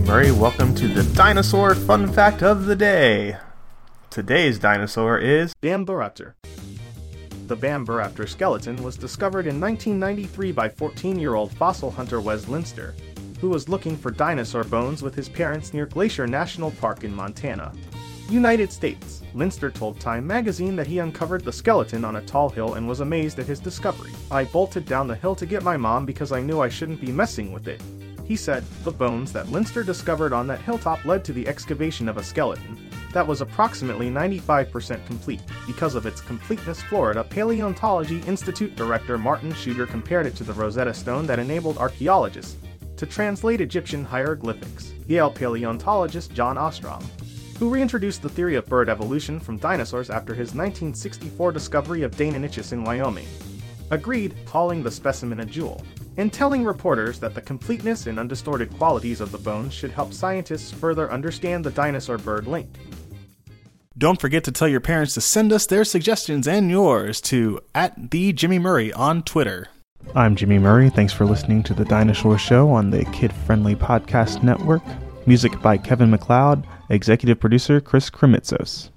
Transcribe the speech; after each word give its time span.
Murray. 0.00 0.30
Welcome 0.30 0.76
to 0.76 0.86
the 0.86 1.02
dinosaur 1.16 1.74
fun 1.74 2.12
fact 2.12 2.44
of 2.44 2.66
the 2.66 2.76
day. 2.76 3.36
Today's 4.08 4.60
dinosaur 4.60 5.18
is 5.18 5.52
Bambiraptor. 5.60 6.34
The 7.48 7.56
Bambiraptor 7.56 8.28
skeleton 8.28 8.80
was 8.80 8.96
discovered 8.96 9.48
in 9.48 9.60
1993 9.60 10.52
by 10.52 10.68
14 10.68 11.18
year 11.18 11.34
old 11.34 11.52
fossil 11.52 11.90
hunter 11.90 12.20
Wes 12.20 12.44
Linster, 12.44 12.94
who 13.40 13.48
was 13.48 13.68
looking 13.68 13.96
for 13.96 14.12
dinosaur 14.12 14.62
bones 14.62 15.02
with 15.02 15.16
his 15.16 15.28
parents 15.28 15.74
near 15.74 15.86
Glacier 15.86 16.28
National 16.28 16.70
Park 16.70 17.02
in 17.02 17.12
Montana. 17.12 17.72
United 18.30 18.70
States. 18.70 19.22
Linster 19.34 19.68
told 19.68 19.98
Time 19.98 20.24
magazine 20.24 20.76
that 20.76 20.86
he 20.86 21.00
uncovered 21.00 21.44
the 21.44 21.52
skeleton 21.52 22.04
on 22.04 22.16
a 22.16 22.22
tall 22.22 22.50
hill 22.50 22.74
and 22.74 22.86
was 22.86 23.00
amazed 23.00 23.40
at 23.40 23.46
his 23.46 23.58
discovery. 23.58 24.12
I 24.30 24.44
bolted 24.44 24.86
down 24.86 25.08
the 25.08 25.16
hill 25.16 25.34
to 25.34 25.44
get 25.44 25.64
my 25.64 25.76
mom 25.76 26.06
because 26.06 26.30
I 26.30 26.40
knew 26.40 26.60
I 26.60 26.68
shouldn't 26.68 27.00
be 27.00 27.10
messing 27.10 27.52
with 27.52 27.66
it. 27.66 27.82
He 28.24 28.36
said 28.36 28.64
the 28.84 28.90
bones 28.90 29.32
that 29.32 29.48
Linster 29.48 29.84
discovered 29.84 30.32
on 30.32 30.46
that 30.46 30.62
hilltop 30.62 31.04
led 31.04 31.24
to 31.24 31.32
the 31.32 31.46
excavation 31.46 32.08
of 32.08 32.16
a 32.16 32.22
skeleton 32.22 32.78
that 33.12 33.26
was 33.26 33.40
approximately 33.40 34.10
95% 34.10 35.06
complete. 35.06 35.40
Because 35.66 35.94
of 35.94 36.04
its 36.04 36.20
completeness, 36.20 36.82
Florida 36.82 37.22
Paleontology 37.22 38.20
Institute 38.22 38.74
director 38.74 39.16
Martin 39.16 39.52
Schuter 39.52 39.86
compared 39.86 40.26
it 40.26 40.34
to 40.36 40.44
the 40.44 40.52
Rosetta 40.52 40.92
Stone 40.92 41.26
that 41.26 41.38
enabled 41.38 41.78
archaeologists 41.78 42.56
to 42.96 43.06
translate 43.06 43.60
Egyptian 43.60 44.04
hieroglyphics. 44.04 44.92
Yale 45.06 45.30
paleontologist 45.30 46.32
John 46.32 46.58
Ostrom 46.58 47.04
who 47.58 47.70
reintroduced 47.70 48.22
the 48.22 48.28
theory 48.28 48.56
of 48.56 48.66
bird 48.66 48.88
evolution 48.88 49.38
from 49.38 49.58
dinosaurs 49.58 50.10
after 50.10 50.34
his 50.34 50.54
1964 50.54 51.52
discovery 51.52 52.02
of 52.02 52.16
Deinonychus 52.16 52.72
in 52.72 52.82
Wyoming. 52.82 53.26
Agreed, 53.90 54.34
calling 54.44 54.82
the 54.82 54.90
specimen 54.90 55.40
a 55.40 55.44
jewel, 55.44 55.82
and 56.16 56.32
telling 56.32 56.64
reporters 56.64 57.18
that 57.20 57.34
the 57.34 57.40
completeness 57.40 58.06
and 58.06 58.18
undistorted 58.18 58.76
qualities 58.76 59.20
of 59.20 59.32
the 59.32 59.38
bones 59.38 59.72
should 59.72 59.90
help 59.90 60.12
scientists 60.12 60.70
further 60.70 61.10
understand 61.10 61.64
the 61.64 61.70
dinosaur 61.70 62.18
bird 62.18 62.46
link. 62.46 62.68
Don't 63.96 64.20
forget 64.20 64.42
to 64.44 64.52
tell 64.52 64.66
your 64.66 64.80
parents 64.80 65.14
to 65.14 65.20
send 65.20 65.52
us 65.52 65.66
their 65.66 65.84
suggestions 65.84 66.48
and 66.48 66.68
yours 66.68 67.20
to 67.22 67.60
at 67.74 68.10
the 68.10 68.32
Jimmy 68.32 68.58
Murray 68.58 68.92
on 68.92 69.22
Twitter. 69.22 69.68
I'm 70.14 70.36
Jimmy 70.36 70.58
Murray. 70.58 70.90
Thanks 70.90 71.12
for 71.12 71.24
listening 71.24 71.62
to 71.64 71.74
the 71.74 71.84
Dinosaur 71.84 72.36
Show 72.36 72.70
on 72.70 72.90
the 72.90 73.04
Kid 73.06 73.32
Friendly 73.32 73.76
Podcast 73.76 74.42
Network. 74.42 74.82
Music 75.26 75.60
by 75.62 75.78
Kevin 75.78 76.10
MacLeod, 76.10 76.66
executive 76.90 77.40
producer 77.40 77.80
Chris 77.80 78.10
Kremitzos. 78.10 78.90